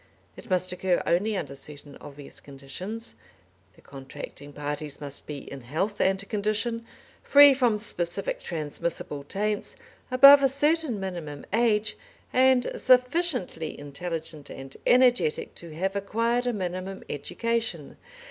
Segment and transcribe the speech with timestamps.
[0.35, 3.13] It must occur only under certain obvious conditions,
[3.75, 6.87] the contracting parties must be in health and condition,
[7.21, 9.75] free from specific transmissible taints,
[10.09, 11.99] above a certain minimum age,
[12.33, 17.97] and sufficiently intelligent and energetic to have acquired a minimum education.